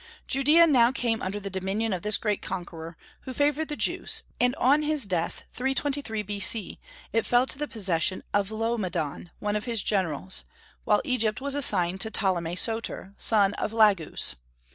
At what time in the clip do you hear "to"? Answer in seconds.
7.45-7.57, 12.01-12.09